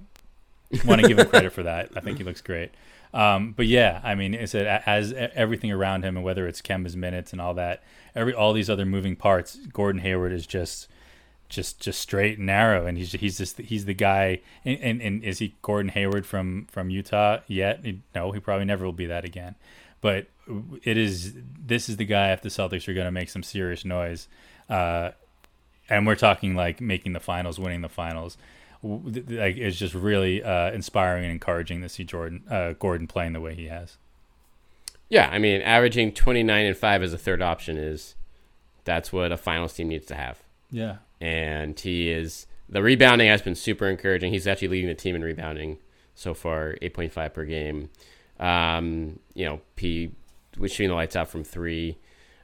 [0.85, 1.89] Want to give him credit for that.
[1.95, 2.71] I think he looks great.
[3.13, 6.95] Um, but yeah, I mean, it's a, as everything around him, and whether it's Kemba's
[6.95, 7.83] minutes and all that,
[8.15, 10.87] every all these other moving parts, Gordon Hayward is just
[11.49, 14.41] just just straight and narrow, and he's he's just he's the guy.
[14.63, 17.83] And, and, and is he Gordon Hayward from from Utah yet?
[18.13, 19.55] No, he probably never will be that again.
[20.01, 20.27] But
[20.83, 23.83] it is this is the guy if the Celtics are going to make some serious
[23.83, 24.27] noise,
[24.69, 25.11] uh,
[25.89, 28.37] and we're talking like making the finals, winning the finals.
[28.81, 33.41] Like it's just really uh, inspiring and encouraging to see Jordan uh, Gordon playing the
[33.41, 33.97] way he has.
[35.09, 38.15] Yeah, I mean, averaging 29 and 5 as a third option is
[38.83, 40.43] that's what a finals team needs to have.
[40.71, 44.31] Yeah, And he is the rebounding has been super encouraging.
[44.31, 45.79] He's actually leading the team in rebounding
[46.13, 47.89] so far, 8.5 per game.
[48.39, 50.11] Um, you know, P
[50.57, 51.97] was shooting the lights out from three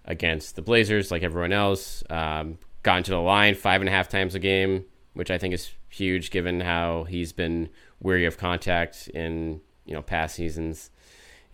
[0.03, 2.03] against the Blazers, like everyone else.
[2.09, 5.53] Um, gotten to the line five and a half times a game, which I think
[5.53, 10.91] is huge given how he's been weary of contact in you know past seasons.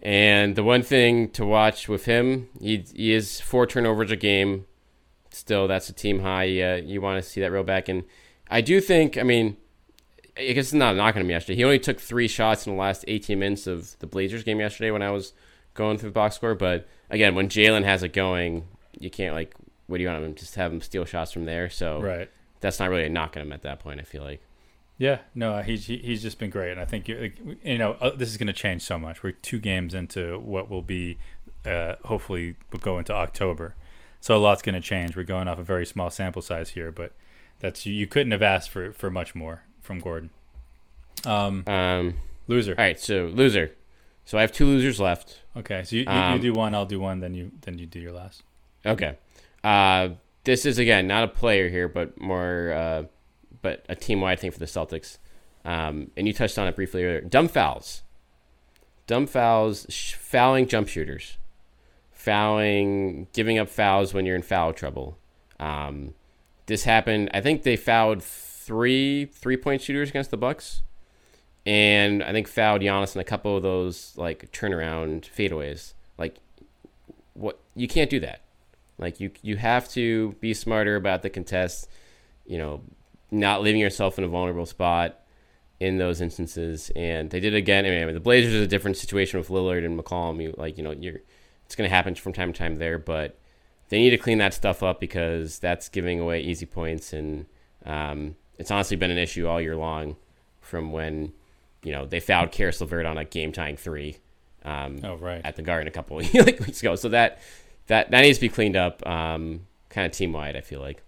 [0.04, 4.66] And the one thing to watch with him, he, he is four turnovers a game.
[5.30, 6.46] Still, that's a team high.
[6.60, 7.88] Uh, you want to see that real back.
[7.88, 8.04] And
[8.50, 9.58] I do think, I mean,
[10.36, 11.56] I guess it's not a knock on him yesterday.
[11.56, 14.90] He only took three shots in the last 18 minutes of the Blazers game yesterday
[14.90, 15.34] when I was
[15.76, 16.56] going through the box score.
[16.56, 18.68] But again, when Jaylen has it going,
[19.00, 19.54] you can't like.
[19.88, 20.34] What do you want him?
[20.34, 21.70] To just have him steal shots from there.
[21.70, 22.30] So Right.
[22.62, 24.00] That's not really a knock on him at that point.
[24.00, 24.42] I feel like.
[24.98, 27.32] Yeah, no, he's he's just been great, and I think you
[27.64, 29.24] you know uh, this is going to change so much.
[29.24, 31.18] We're two games into what will be,
[31.66, 33.74] uh, hopefully, we'll go into October,
[34.20, 35.16] so a lot's going to change.
[35.18, 37.14] We're going off a very small sample size here, but
[37.60, 40.30] that's you couldn't have asked for for much more from Gordon.
[41.26, 42.16] Um, Um,
[42.48, 42.76] loser.
[42.78, 43.72] all right, so loser.
[44.26, 45.40] So I have two losers left.
[45.58, 47.88] Okay, so you, you, Um, you do one, I'll do one, then you then you
[47.88, 48.44] do your last.
[48.86, 49.18] Okay.
[49.64, 50.10] Uh,
[50.44, 53.04] this is again not a player here, but more, uh,
[53.62, 55.18] but a team wide thing for the Celtics.
[55.64, 57.22] Um, and you touched on it briefly earlier.
[57.22, 58.02] Dumb fouls,
[59.06, 61.38] dumb fouls, sh- fouling jump shooters,
[62.12, 65.18] fouling, giving up fouls when you're in foul trouble.
[65.60, 66.16] Um,
[66.66, 67.30] this happened.
[67.34, 70.82] I think they fouled three three point shooters against the Bucks,
[71.66, 75.94] and I think fouled Giannis in a couple of those like turnaround fadeaways.
[76.18, 76.38] Like,
[77.34, 78.42] what you can't do that.
[79.02, 81.90] Like you you have to be smarter about the contest.
[82.46, 82.82] You know,
[83.32, 85.20] not leaving yourself in a vulnerable spot
[85.80, 86.92] in those instances.
[86.96, 87.86] And they did it again.
[87.86, 90.42] I mean, the Blazers is a different situation with Lillard and McCollum.
[90.42, 91.20] You like you know you're
[91.66, 93.38] it's going to happen from time to time there, but
[93.90, 97.46] they need to clean that stuff up because that's giving away easy points and
[97.86, 100.16] um, it's honestly been an issue all year long
[100.62, 101.34] from when
[101.84, 104.18] you know they fouled Caris LeVert on a game tying three
[104.64, 105.42] um, Oh right.
[105.44, 106.96] at the Garden a couple like weeks ago.
[106.96, 107.40] So that
[107.92, 110.56] that that needs to be cleaned up, um, kind of team wide.
[110.56, 111.04] I feel like.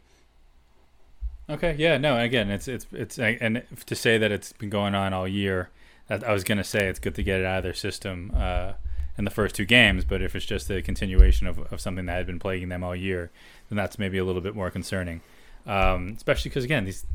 [1.50, 2.19] Okay, yeah, no.
[2.19, 5.69] Again, it's it's it's and to say that it's been going on all year,
[6.10, 8.74] I was gonna say it's good to get it out of their system uh,
[9.17, 10.04] in the first two games.
[10.04, 12.96] But if it's just a continuation of, of something that had been plaguing them all
[12.96, 13.32] year,
[13.69, 15.22] then that's maybe a little bit more concerning.
[15.65, 17.06] Um, especially because again, these,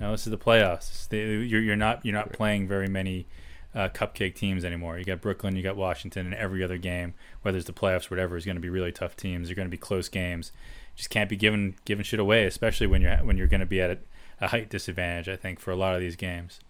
[0.00, 0.88] you know, this is the playoffs.
[0.88, 3.26] This is the, you're you're not you're not playing very many
[3.74, 4.98] uh, cupcake teams anymore.
[4.98, 8.14] You got Brooklyn, you got Washington, and every other game, whether it's the playoffs, or
[8.14, 9.48] whatever, is going to be really tough teams.
[9.48, 10.52] They're going to be close games.
[10.94, 13.80] Just can't be giving giving shit away, especially when you're when you're going to be
[13.80, 13.98] at a,
[14.40, 15.28] a height disadvantage.
[15.28, 16.60] I think for a lot of these games,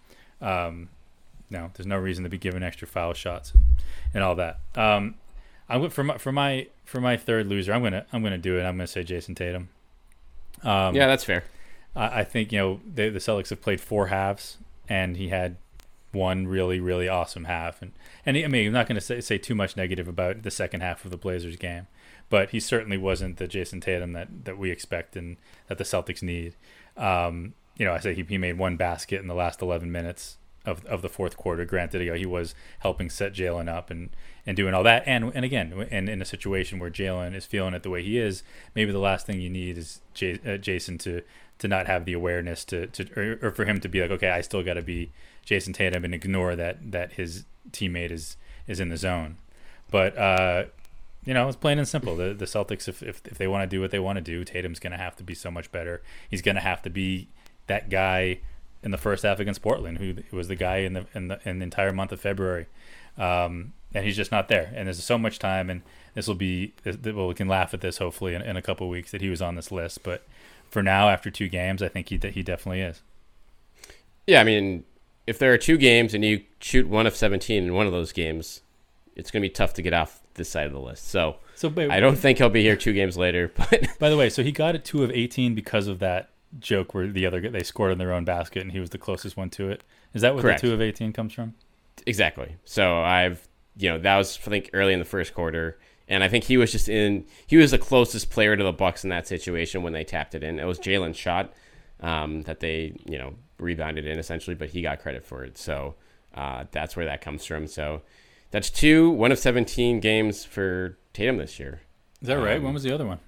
[0.40, 0.88] um,
[1.50, 3.52] no, there's no reason to be giving extra foul shots
[4.14, 4.60] and all that.
[4.74, 5.16] Um,
[5.68, 7.72] I went for my for my for my third loser.
[7.72, 8.62] I'm gonna I'm gonna do it.
[8.62, 9.68] I'm gonna say Jayson Tatum.
[10.62, 11.44] Um, yeah, that's fair.
[11.94, 14.56] I, I think you know the, the Celtics have played four halves,
[14.88, 15.56] and he had
[16.14, 17.82] one really really awesome half.
[17.82, 17.92] And
[18.24, 20.80] and I mean, I'm not going to say say too much negative about the second
[20.80, 21.86] half of the Blazers game,
[22.30, 25.36] but he certainly wasn't the Jayson Tatum that that we expect and
[25.68, 26.54] that the Celtics need.
[26.96, 30.36] Um, you know, I say he, he made one basket in the last 11 minutes
[30.64, 31.64] of, of the fourth quarter.
[31.64, 34.10] Granted, you know, he was helping set Jaylen up and,
[34.46, 35.02] and doing all that.
[35.06, 38.18] And and again, and in a situation where Jaylen is feeling it the way he
[38.18, 38.42] is,
[38.74, 41.22] maybe the last thing you need is J, uh, Jayson to
[41.58, 44.30] to not have the awareness to, to or, or for him to be like, okay,
[44.30, 45.12] I still got to be
[45.46, 49.36] Jayson Tatum and ignore that that his teammate is is in the zone.
[49.90, 50.64] But uh,
[51.24, 52.16] you know, it's plain and simple.
[52.16, 54.44] The the Celtics, if if, if they want to do what they want to do,
[54.44, 56.02] Tatum's going to have to be so much better.
[56.28, 57.28] He's going to have to be
[57.66, 58.40] that guy
[58.82, 61.58] in the first half against Portland, who was the guy in the in the, in
[61.58, 62.66] the entire month of February,
[63.16, 64.70] um, and he's just not there.
[64.74, 65.82] And there's so much time, and
[66.14, 69.10] this will be well, we can laugh at this hopefully in, in a couple weeks
[69.10, 70.02] that he was on this list.
[70.02, 70.22] But
[70.70, 73.00] for now, after two games, I think he that he definitely is.
[74.26, 74.84] Yeah, I mean,
[75.26, 78.12] if there are two games and you shoot one of 17 in one of those
[78.12, 78.60] games,
[79.16, 81.08] it's going to be tough to get off this side of the list.
[81.08, 83.52] So So wait, I don't think he'll be here two games later.
[83.56, 86.94] But By the way, so he got it two of eighteen because of that joke
[86.94, 89.50] where the other they scored on their own basket and he was the closest one
[89.50, 89.82] to it.
[90.12, 90.60] Is that where Correct.
[90.60, 91.54] the two of eighteen comes from?
[92.06, 92.56] exactly.
[92.64, 96.28] So I've, you know, that was I think early in the first quarter, and I
[96.28, 97.24] think he was just in.
[97.46, 100.42] He was the closest player to the Bucks in that situation when they tapped it
[100.42, 100.58] in.
[100.58, 101.52] It was Jaylen's shot
[102.00, 105.56] um, that they, you know, rebounded in essentially, but he got credit for it.
[105.58, 105.94] So
[106.34, 107.66] uh, that's where that comes from.
[107.66, 108.02] So
[108.50, 111.80] that's two, one of 17 games for Tatum this year.
[112.20, 112.56] Is that right?
[112.56, 113.18] Um, When was the other one?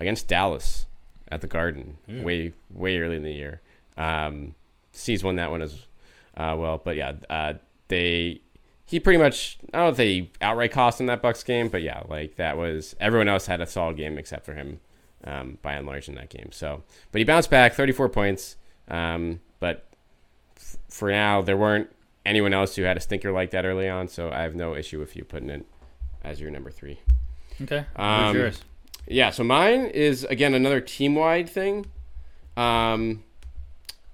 [0.00, 0.86] against Dallas
[1.30, 3.60] at the Garden, way way early in the year.
[3.96, 4.54] Um,
[4.92, 5.86] C's won that one as
[6.36, 7.54] uh, well, but yeah, uh,
[7.88, 8.40] they
[8.86, 11.82] he pretty much I don't know if they outright cost him that Bucks game, but
[11.82, 14.78] yeah, like that was everyone else had a solid game except for him,
[15.24, 16.50] um, by and large in that game.
[16.52, 18.56] So, but he bounced back, 34 points.
[18.86, 19.86] Um, but
[20.56, 21.90] f- for now, there weren't
[22.26, 24.98] anyone else who had a stinker like that early on, so I have no issue
[24.98, 25.64] with you putting it
[26.22, 26.98] as your number three.
[27.62, 28.62] Okay, Um, yours?
[29.06, 31.86] Yeah, so mine is again another team wide thing.
[32.56, 33.22] Um,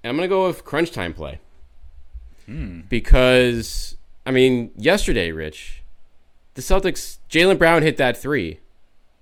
[0.03, 1.39] and I'm gonna go with crunch time play
[2.89, 5.81] because I mean yesterday, Rich,
[6.53, 8.59] the Celtics, Jaylen Brown hit that three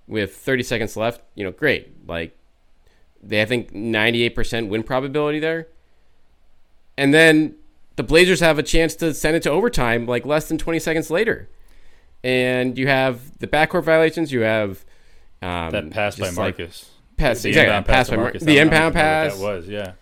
[0.06, 1.22] with 30 seconds left.
[1.34, 2.06] You know, great.
[2.06, 2.36] Like
[3.22, 5.68] they I think 98% win probability there,
[6.96, 7.54] and then
[7.96, 11.10] the Blazers have a chance to send it to overtime like less than 20 seconds
[11.10, 11.48] later.
[12.22, 14.32] and you have the backcourt violations.
[14.32, 14.84] You have
[15.42, 16.90] um, That pass by just like- Marcus.
[17.16, 18.42] pass The exactly inbound pass by by Mar- Marcus.
[18.44, 19.36] The inbound pass.
[19.38, 19.92] That was yeah.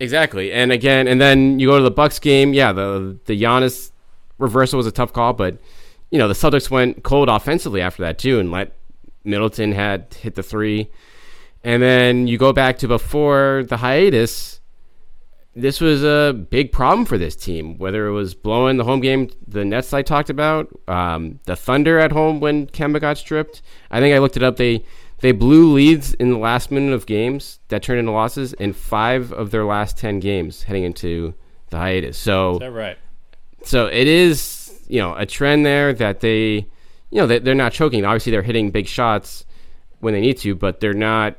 [0.00, 0.52] Exactly.
[0.52, 2.52] And again, and then you go to the Bucks game.
[2.54, 3.90] Yeah, the the Giannis
[4.38, 5.56] reversal was a tough call, but
[6.10, 8.72] you know the Celtics went cold offensively after that too, and let
[9.24, 10.90] Middleton had hit the three.
[11.64, 14.60] And then you go back to before the hiatus.
[15.54, 17.76] This was a big problem for this team.
[17.76, 21.98] Whether it was blowing the home game, the Nets I talked about, um, the Thunder
[21.98, 23.60] at home when Kemba got stripped.
[23.90, 24.56] I think I looked it up.
[24.56, 24.84] They
[25.20, 29.30] they blew leads in the last minute of games that turned into losses in five
[29.32, 31.34] of their last ten games heading into
[31.70, 32.16] the hiatus.
[32.18, 32.98] So Is that right?
[33.64, 36.66] so it is you know a trend there that they
[37.10, 39.44] you know they, they're not choking obviously they're hitting big shots
[40.00, 41.36] when they need to but they're not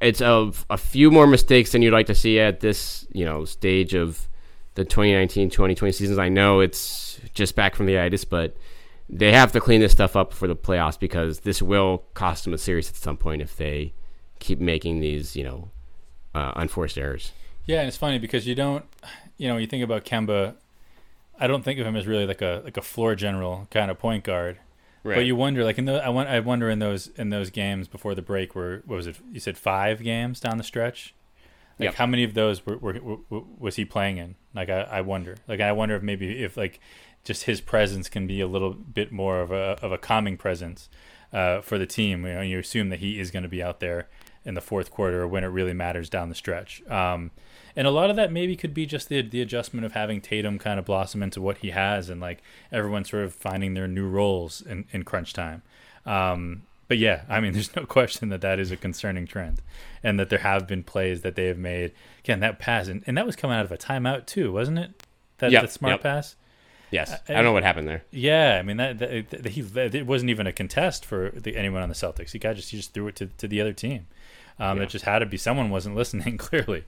[0.00, 3.44] it's of a few more mistakes than you'd like to see at this you know
[3.44, 4.28] stage of
[4.74, 8.56] the 2019-2020 seasons i know it's just back from the itis but
[9.08, 12.52] they have to clean this stuff up for the playoffs because this will cost them
[12.52, 13.92] a series at some point if they
[14.40, 15.70] keep making these you know
[16.34, 17.32] uh, unforced errors
[17.66, 18.84] Yeah, and it's funny because you don't,
[19.38, 20.54] you know, you think about Kemba,
[21.38, 23.98] I don't think of him as really like a like a floor general kind of
[23.98, 24.58] point guard.
[25.04, 27.50] Right But you wonder, like in the, I want, I wonder in those in those
[27.50, 29.16] games before the break, where what was it?
[29.30, 31.14] You said five games down the stretch.
[31.78, 31.94] Like Yep.
[31.94, 34.34] how many of those were, were, were was he playing in?
[34.54, 35.36] Like I, I wonder.
[35.46, 36.80] Like I wonder if maybe if like
[37.24, 40.88] just his presence can be a little bit more of a of a calming presence
[41.32, 42.24] uh, for the team.
[42.26, 44.08] You know, you assume that he is going to be out there
[44.44, 46.82] in the fourth quarter when it really matters down the stretch.
[46.88, 47.30] Um,
[47.76, 50.58] and a lot of that maybe could be just the the adjustment of having Tatum
[50.58, 54.08] kind of blossom into what he has, and like everyone sort of finding their new
[54.08, 55.62] roles in, in crunch time.
[56.06, 59.62] Um, but yeah, I mean, there's no question that that is a concerning trend,
[60.02, 61.92] and that there have been plays that they have made.
[62.20, 65.02] Again, that pass, and, and that was coming out of a timeout too, wasn't it?
[65.38, 66.02] That, Yep, that smart yep.
[66.02, 66.36] pass.
[66.90, 70.06] yes i don't know what happened there Yeah, I mean that, that, that he it
[70.06, 72.30] wasn't even a contest for the, anyone on the Celtics.
[72.30, 74.06] He got just he just threw it to, to the other team.
[74.58, 74.84] Um, Yeah.
[74.84, 76.84] It just had to be someone wasn't listening clearly,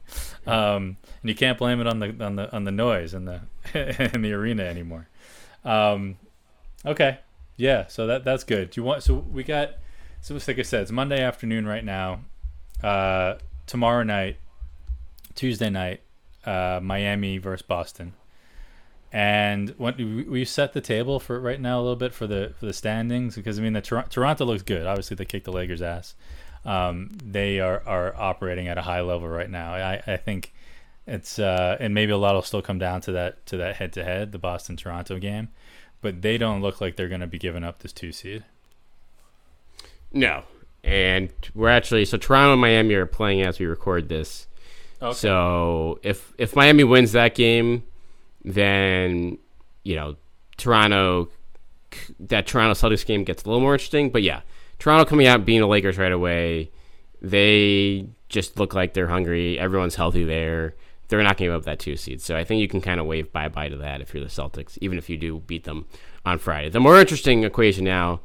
[0.46, 3.40] um, and you can't blame it on the on the on the noise in the
[4.14, 5.08] in the arena anymore.
[5.64, 6.16] Um,
[6.84, 7.18] okay,
[7.56, 8.70] yeah, so that that's good.
[8.70, 9.02] Do you want?
[9.02, 9.72] So we got.
[10.20, 12.20] So it's like I said, it's Monday afternoon right now.
[12.82, 13.34] Uh,
[13.66, 14.36] tomorrow night,
[15.34, 16.00] Tuesday night,
[16.44, 18.12] uh, Miami versus Boston.
[19.12, 22.66] And what we set the table for right now a little bit for the for
[22.66, 24.86] the standings because I mean the Tor- Toronto looks good.
[24.86, 26.14] Obviously they kicked the Lakers' ass.
[26.66, 29.72] Um, they are are operating at a high level right now.
[29.74, 30.52] I, I think
[31.06, 33.92] it's uh, and maybe a lot will still come down to that to that head
[33.94, 35.48] to head the Boston Toronto game,
[36.02, 38.44] but they don't look like they're going to be giving up this two seed.
[40.12, 40.42] No.
[40.82, 44.46] And we're actually so Toronto and Miami are playing as we record this.
[45.12, 47.84] So if if Miami wins that game,
[48.44, 49.38] then
[49.84, 50.16] you know
[50.56, 51.28] Toronto
[52.18, 54.10] that Toronto Celtics game gets a little more interesting.
[54.10, 54.40] But yeah,
[54.78, 56.70] Toronto coming out being the Lakers right away,
[57.22, 59.58] they just look like they're hungry.
[59.58, 60.74] Everyone's healthy there.
[61.08, 62.20] They're not going to give up that two seed.
[62.20, 64.30] So I think you can kind of wave bye bye to that if you're the
[64.30, 65.86] Celtics, even if you do beat them
[66.24, 66.68] on Friday.
[66.68, 68.20] The more interesting equation now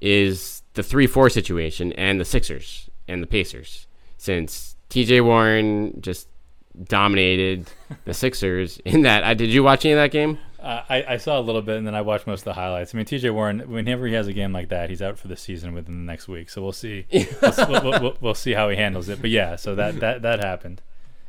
[0.00, 3.86] is the 3 4 situation and the Sixers and the Pacers.
[4.18, 6.28] Since TJ Warren just
[6.84, 7.70] dominated
[8.04, 9.24] the Sixers in that.
[9.24, 10.38] I, did you watch any of that game?
[10.62, 12.94] Uh, I, I saw a little bit and then I watched most of the highlights.
[12.94, 15.36] I mean, TJ Warren, whenever he has a game like that, he's out for the
[15.36, 16.50] season within the next week.
[16.50, 17.06] So we'll see.
[17.12, 19.20] we'll, we'll, we'll, we'll see how he handles it.
[19.20, 20.80] But yeah, so that that, that happened.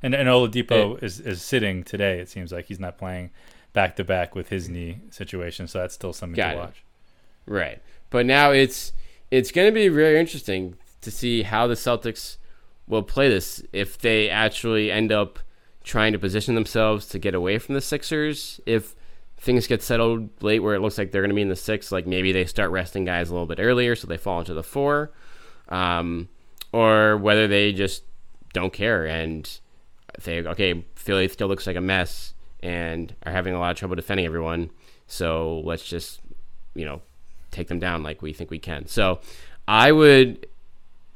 [0.04, 2.20] And and Oladipo is, is sitting today.
[2.20, 3.32] It seems like he's not playing
[3.74, 5.68] back to back with his knee situation.
[5.68, 6.58] So that's still something to it.
[6.58, 6.84] watch.
[7.48, 7.82] Right.
[8.12, 8.94] But now it's
[9.32, 12.38] it's going to be very interesting to see how the Celtics
[12.88, 15.40] will play this if they actually end up
[15.84, 18.96] trying to position themselves to get away from the Sixers if
[19.44, 21.92] things get settled late where it looks like they're going to be in the 6
[21.92, 24.64] like maybe they start resting guys a little bit earlier so they fall into the
[24.64, 25.12] 4
[25.70, 26.30] um,
[26.72, 28.04] or whether they just
[28.54, 29.60] don't care and
[30.20, 33.96] say okay Philly still looks like a mess and are having a lot of trouble
[33.96, 34.72] defending everyone
[35.08, 36.22] so let's just
[36.76, 37.02] you know
[37.54, 38.88] take them down like we think we can.
[38.88, 39.20] So
[39.68, 40.48] I would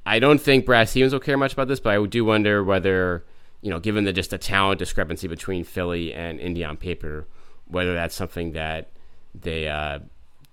[0.05, 3.25] I don't think Brad Stevens will care much about this, but I do wonder whether,
[3.61, 7.27] you know, given the just the talent discrepancy between Philly and Indy on paper,
[7.69, 8.89] whether that's something that
[9.39, 9.99] they uh,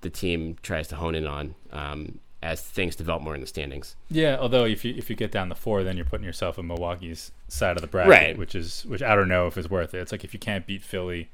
[0.00, 3.96] the team tries to hone in on um, as things develop more in the standings.
[4.10, 6.66] Yeah, although if you if you get down the four, then you're putting yourself in
[6.66, 8.38] Milwaukee's side of the bracket, Right.
[8.38, 9.98] which is which I don't know if it's worth it.
[10.00, 11.30] It's like if you can't beat Philly,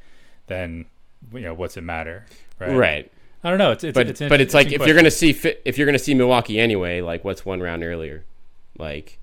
[0.47, 0.87] then
[1.33, 2.27] you know what's it matter,
[2.59, 2.75] right?
[2.77, 3.13] Right.
[3.43, 3.71] I don't know.
[3.73, 5.31] It's, it's But it's but it's like if you're gonna see
[5.65, 8.25] if you're gonna see Milwaukee anyway, like what's one round earlier,
[8.79, 9.19] like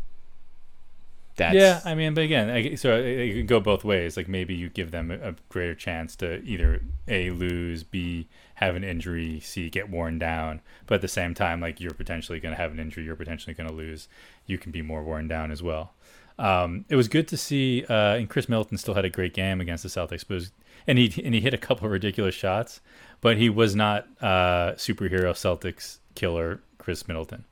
[1.38, 4.18] that's yeah, I mean, but again, I- so it, it could go both ways.
[4.18, 8.76] Like maybe you give them a, a greater chance to either a lose, b have
[8.76, 10.62] an injury, c get worn down.
[10.88, 13.54] But at the same time, like you're potentially going to have an injury, you're potentially
[13.54, 14.08] going to lose.
[14.46, 15.94] You can be more worn down as well.
[16.40, 19.60] Um, it was good to see, uh, and Khris Middleton still had a great game
[19.60, 20.52] against the Celtics, but it was,
[20.86, 22.80] and he and he hit a couple of ridiculous shots,
[23.22, 27.46] but he was not uh, superhero Celtics killer Khris Middleton.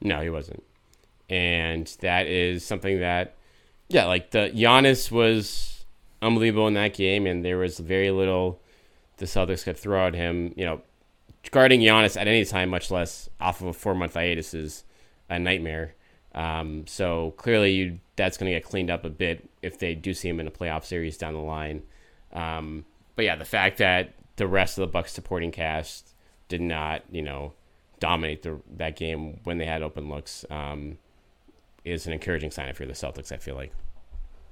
[0.00, 0.62] No, he wasn't.
[1.28, 3.36] And that is something that,
[3.88, 5.84] yeah, like the Giannis was
[6.22, 8.60] unbelievable in that game, and there was very little
[9.18, 10.54] the Celtics could throw at him.
[10.56, 10.82] You know,
[11.50, 14.84] guarding Giannis at any time, much less off of a four month hiatus, is
[15.28, 15.94] a nightmare.
[16.34, 20.14] Um, so clearly, you, that's going to get cleaned up a bit if they do
[20.14, 21.82] see him in a playoff series down the line.
[22.32, 22.84] Um,
[23.16, 26.14] but yeah, the fact that the rest of the Bucks supporting cast
[26.48, 27.54] did not, you know,
[27.98, 30.98] dominate the, that game when they had open looks um,
[31.90, 33.32] is an encouraging sign if you're the Celtics.
[33.32, 33.72] I feel like.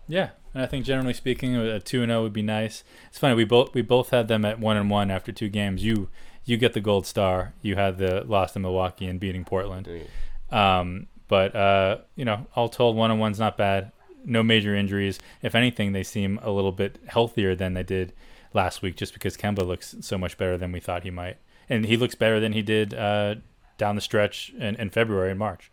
[0.08, 2.84] Yeah, and I think generally speaking, a two and zero would be nice.
[3.08, 5.84] It's funny we both we both had them at one and one after two games.
[5.84, 6.08] You
[6.44, 7.54] you get the gold star.
[7.60, 9.88] You had the loss to Milwaukee and beating Portland.
[10.50, 13.90] Um, but uh, you know, all told, one and one's not bad.
[14.24, 15.18] No major injuries.
[15.42, 18.12] If anything, they seem a little bit healthier than they did
[18.52, 21.84] last week, just because Kemba looks so much better than we thought he might, and
[21.84, 23.34] he looks better than he did uh,
[23.76, 25.70] down the stretch in, in February and March.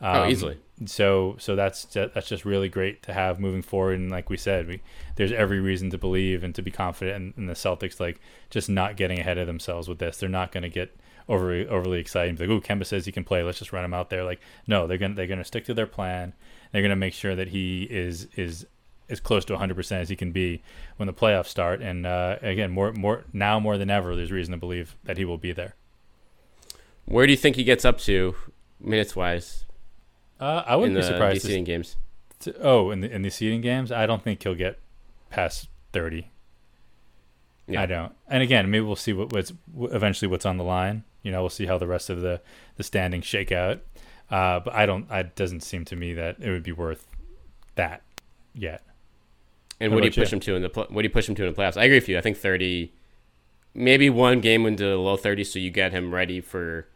[0.00, 0.58] Oh, Um, easily.
[0.84, 3.98] So so that's that's just really great to have moving forward.
[3.98, 4.82] And like we said, we
[5.14, 7.98] there's every reason to believe and to be confident in, in the Celtics.
[7.98, 8.20] Like
[8.50, 10.18] just not getting ahead of themselves with this.
[10.18, 10.94] They're not going to get
[11.28, 12.38] overly overly excited.
[12.38, 13.42] Like, oh, Kemba says he can play.
[13.42, 14.24] Let's just run him out there.
[14.24, 16.34] Like, no, they're gonna they're gonna stick to their plan.
[16.72, 18.66] They're gonna make sure that he is is
[19.08, 20.62] as close to 100% as he can be
[20.96, 21.80] when the playoffs start.
[21.80, 25.24] And uh, again, more more now more than ever, there's reason to believe that he
[25.24, 25.74] will be there.
[27.04, 28.34] Where do you think he gets up to
[28.80, 29.65] minutes wise
[30.40, 31.40] Uh, I wouldn't the be surprised.
[31.42, 31.96] to- seeding games?
[32.40, 34.78] to, oh, in the in the seeding games, I don't think he'll get
[35.30, 36.30] past thirty.
[37.66, 37.82] Yeah.
[37.82, 38.12] I don't.
[38.28, 41.04] And again, maybe we'll see what, what's wh- eventually what's on the line.
[41.22, 42.40] You know, we'll see how the rest of the
[42.76, 43.80] the standings shake out.
[44.30, 45.10] Uh, but I don't.
[45.10, 47.06] It doesn't seem to me that it would be worth
[47.74, 48.02] that
[48.54, 48.82] yet.
[49.80, 50.22] And what do you about you?
[50.22, 51.76] push him to in the what do you push him to in the playoffs?
[51.76, 52.18] I agree with you.
[52.18, 52.92] I think thirty,
[53.74, 56.86] maybe one game into the low thirties, so you get him ready for,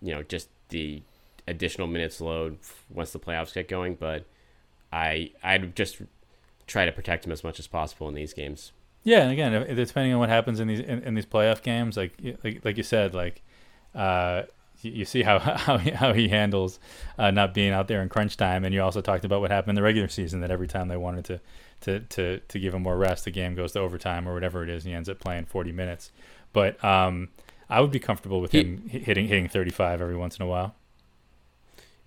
[0.00, 1.02] you know, just the
[1.48, 2.58] additional minutes load
[2.90, 3.94] once the playoffs get going.
[3.94, 4.26] But
[4.92, 6.00] I I'd just
[6.66, 8.72] try to protect him as much as possible in these games.
[9.04, 12.12] Yeah, and again, depending on what happens in these in, in these playoff games, like
[12.42, 13.42] like like you said, like
[13.94, 14.42] uh,
[14.82, 16.80] you, you see how how he, how he handles
[17.18, 19.70] uh, not being out there in crunch time, and you also talked about what happened
[19.70, 21.40] in the regular season that every time they wanted to
[21.82, 24.68] to to to give him more rest, the game goes to overtime or whatever it
[24.68, 26.10] is, and he ends up playing forty minutes.
[26.52, 27.28] But um,
[27.70, 30.48] I would be comfortable with He- him hitting hitting thirty five every once in a
[30.48, 30.74] while.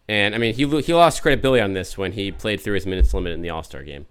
[0.10, 3.14] And I mean, he he lost credibility on this when he played through his minutes
[3.14, 4.08] limit in the All Star game.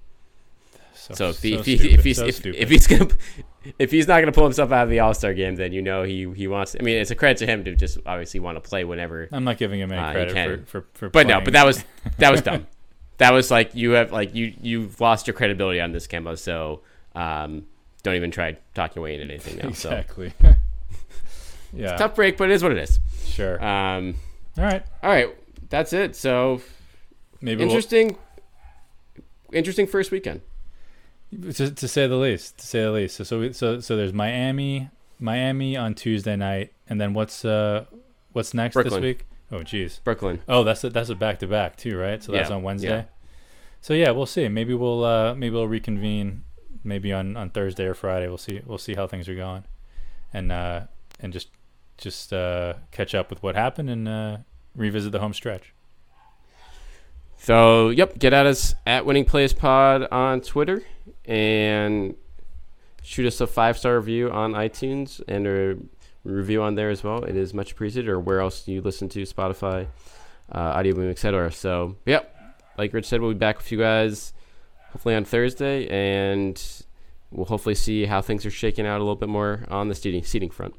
[0.94, 3.08] So if, he, so if, he, if he's so if, if he's gonna
[3.78, 6.04] if he's not gonna pull himself out of the All Star game, then you know
[6.04, 6.76] he he wants.
[6.78, 9.28] I mean, it's a credit to him to just obviously want to play whenever.
[9.32, 11.84] I'm not giving him any Uh, credit for, for, for But no, but that was
[12.18, 12.68] that was dumb.
[13.16, 16.82] that was like you have like you you've lost your credibility on this Kemba, so
[17.16, 17.66] um,
[18.04, 19.68] don't even try talking away into anything now.
[19.68, 20.32] exactly.
[21.72, 23.00] yeah, So tough break, but it is what it is.
[23.24, 23.60] sure.
[23.64, 24.14] Um,
[24.56, 25.34] All right, all right,
[25.70, 26.16] that's it.
[26.16, 26.60] So
[27.40, 28.16] maybe we'll- interesting,
[29.52, 30.40] interesting first weekend.
[31.54, 32.58] to, to say the least.
[32.58, 33.16] To say the least.
[33.16, 34.88] So so we- so so there's Miami,
[35.18, 37.84] Miami on Tuesday night, and then what's uh
[38.32, 39.00] what's next Brooklyn.
[39.02, 39.26] this week?
[39.50, 40.00] Oh geez.
[40.04, 40.40] Brooklyn.
[40.48, 42.22] Oh, that's a, that's a back to back too, right?
[42.22, 42.88] So that's Yeah, on Wednesday.
[42.88, 43.04] yeah.
[43.80, 44.48] So yeah, we'll see.
[44.48, 46.44] Maybe we'll uh maybe we'll reconvene
[46.84, 48.28] maybe on on Thursday or Friday.
[48.28, 49.64] We'll see we'll see how things are going,
[50.32, 50.82] and uh
[51.20, 51.48] and just
[51.96, 54.36] just uh catch up with what happened and uh
[54.78, 55.74] revisit the home stretch.
[57.36, 60.82] So, yep, get at us at Winning Plays Pod on Twitter
[61.24, 62.14] and
[63.02, 65.76] shoot us a five star review on iTunes and a
[66.24, 67.24] review on there as well.
[67.24, 69.86] It is much appreciated, or where else you listen to Spotify,
[70.50, 71.52] uh, Audioboom, etc.
[71.52, 72.34] So, yep,
[72.76, 74.32] like Rich said, we'll be back with you guys
[74.90, 76.60] hopefully on Thursday, and
[77.30, 80.24] we'll hopefully see how things are shaking out a little bit more on the seeding,
[80.24, 80.74] seeding front.